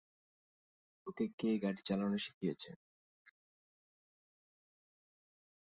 তোকে 1.07 1.25
কে 1.39 1.49
গাড়ি 1.63 1.81
চালানো 1.87 2.17
শিখিয়েছে? 2.17 2.69